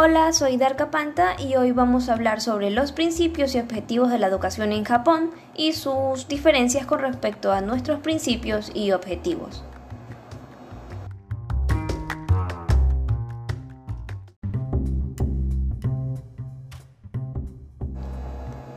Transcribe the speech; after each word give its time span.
Hola, 0.00 0.32
soy 0.32 0.56
Darka 0.58 0.92
Panta 0.92 1.34
y 1.40 1.56
hoy 1.56 1.72
vamos 1.72 2.08
a 2.08 2.12
hablar 2.12 2.40
sobre 2.40 2.70
los 2.70 2.92
principios 2.92 3.56
y 3.56 3.58
objetivos 3.58 4.10
de 4.10 4.20
la 4.20 4.28
educación 4.28 4.70
en 4.70 4.84
Japón 4.84 5.32
y 5.56 5.72
sus 5.72 6.28
diferencias 6.28 6.86
con 6.86 7.00
respecto 7.00 7.50
a 7.50 7.62
nuestros 7.62 7.98
principios 7.98 8.70
y 8.72 8.92
objetivos. 8.92 9.64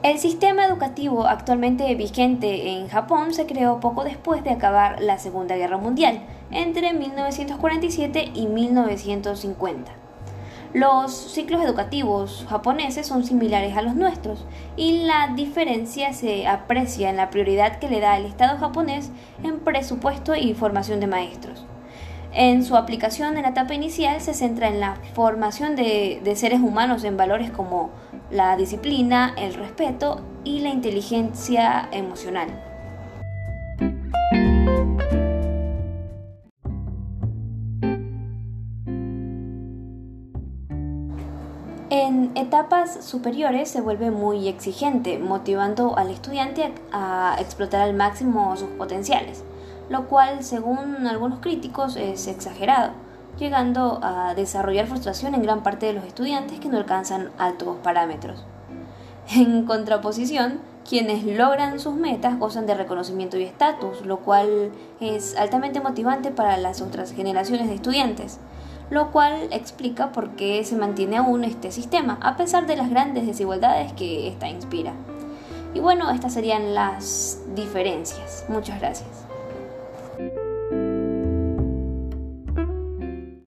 El 0.02 0.18
sistema 0.18 0.66
educativo 0.66 1.28
actualmente 1.28 1.94
vigente 1.94 2.70
en 2.70 2.88
Japón 2.88 3.36
se 3.36 3.46
creó 3.46 3.80
poco 3.80 4.04
después 4.04 4.44
de 4.44 4.50
acabar 4.50 5.00
la 5.04 5.20
Segunda 5.20 5.56
Guerra 5.56 5.78
Mundial, 5.78 6.24
entre 6.50 6.94
1947 6.94 8.32
y 8.34 8.48
1950. 8.48 10.01
Los 10.74 11.12
ciclos 11.12 11.62
educativos 11.66 12.46
japoneses 12.50 13.06
son 13.06 13.26
similares 13.26 13.76
a 13.76 13.82
los 13.82 13.96
nuestros 13.96 14.46
y 14.78 15.04
la 15.04 15.34
diferencia 15.36 16.14
se 16.14 16.48
aprecia 16.48 17.10
en 17.10 17.18
la 17.18 17.30
prioridad 17.30 17.80
que 17.80 17.90
le 17.90 18.00
da 18.00 18.18
el 18.18 18.26
Estado 18.26 18.58
japonés 18.58 19.12
en 19.44 19.60
presupuesto 19.60 20.34
y 20.34 20.54
formación 20.54 21.02
de 21.02 21.08
maestros. 21.08 21.66
En 22.34 22.64
su 22.64 22.78
aplicación 22.78 23.36
en 23.36 23.44
la 23.44 23.50
etapa 23.50 23.74
inicial 23.74 24.22
se 24.22 24.34
centra 24.34 24.70
en 24.70 24.80
la 24.80 24.96
formación 25.14 25.76
de, 25.76 26.22
seres 26.36 26.62
humanos 26.62 27.04
en 27.04 27.18
valores 27.18 27.52
como 27.52 27.90
la 28.30 28.56
disciplina, 28.56 29.34
el 29.38 29.54
respeto 29.56 30.22
y 30.46 30.62
la 30.62 30.70
inteligencia 30.70 31.90
emocional. 31.92 32.71
En 41.92 42.32
etapas 42.36 43.04
superiores 43.04 43.70
se 43.70 43.82
vuelve 43.82 44.12
muy 44.12 44.48
exigente, 44.48 45.20
motivando 45.20 45.98
al 45.98 46.10
estudiante 46.10 46.72
a 46.94 47.36
explotar 47.38 47.82
al 47.82 47.94
máximo 47.94 48.56
sus 48.56 48.70
potenciales, 48.70 49.44
lo 49.90 50.08
cual, 50.08 50.42
según 50.42 51.06
algunos 51.06 51.40
críticos, 51.40 51.98
es 51.98 52.28
exagerado, 52.28 52.94
llegando 53.38 54.00
a 54.02 54.34
desarrollar 54.36 54.88
frustración 54.88 55.36
en 55.36 55.44
gran 55.44 55.64
parte 55.64 55.88
de 55.88 55.92
los 55.92 56.06
estudiantes 56.06 56.62
que 56.62 56.70
no 56.70 56.78
alcanzan 56.78 57.30
altos 57.38 57.76
parámetros. 57.84 58.46
En 59.36 59.66
contraposición, 59.66 60.62
quienes 60.88 61.26
logran 61.26 61.78
sus 61.82 61.96
metas 61.96 62.40
gozan 62.40 62.68
de 62.68 62.76
reconocimiento 62.76 63.36
y 63.36 63.44
estatus, 63.44 64.06
lo 64.06 64.20
cual 64.20 64.72
es 65.02 65.36
altamente 65.36 65.82
motivante 65.82 66.32
para 66.32 66.56
las 66.56 66.82
otras 66.82 67.12
generaciones 67.12 67.68
de 67.68 67.76
estudiantes 67.76 68.40
lo 68.92 69.12
cual 69.12 69.48
explica 69.52 70.12
por 70.12 70.32
qué 70.32 70.64
se 70.64 70.76
mantiene 70.76 71.18
aún 71.18 71.44
este 71.46 71.72
sistema, 71.72 72.20
a 72.22 72.36
pesar 72.36 72.68
de 72.68 72.76
las 72.76 72.90
grandes 72.90 73.26
desigualdades 73.26 73.94
que 73.94 74.28
ésta 74.28 74.50
inspira. 74.50 74.94
Y 75.74 75.80
bueno, 75.80 76.12
estas 76.12 76.34
serían 76.34 76.76
las 76.76 77.40
diferencias. 77.56 78.46
Muchas 78.50 78.80
gracias. 78.80 79.31